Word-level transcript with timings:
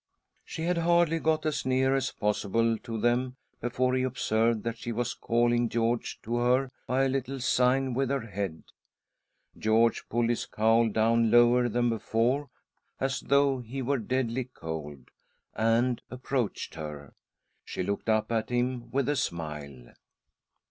She 0.43 0.63
had 0.63 0.79
hardly 0.79 1.19
got 1.19 1.45
as 1.45 1.63
near 1.63 1.93
as 1.95 2.11
possible 2.11 2.75
to 2.79 2.99
them 2.99 3.35
before 3.59 3.93
he 3.93 4.01
observed 4.01 4.63
that 4.63 4.79
she 4.79 4.91
was 4.91 5.13
calling 5.13 5.69
George 5.69 6.19
to 6.23 6.37
her 6.37 6.71
by 6.87 7.03
a 7.03 7.07
little 7.07 7.39
sign 7.39 7.93
with 7.93 8.09
her 8.09 8.25
head. 8.25 8.63
George 9.55 10.09
pulled 10.09 10.29
his 10.31 10.47
cowl 10.47 10.89
down 10.89 11.29
lower 11.29 11.69
than 11.69 11.89
before, 11.89 12.49
as 12.99 13.19
though 13.19 13.59
he 13.59 13.83
were 13.83 13.99
deadly 13.99 14.45
cold, 14.45 15.09
and 15.53 16.01
approached 16.09 16.73
her. 16.73 17.13
She 17.63 17.83
looked 17.83 18.09
up 18.09 18.31
at 18.31 18.49
him 18.49 18.89
with 18.89 19.07
a 19.07 19.15
smile. 19.15 19.93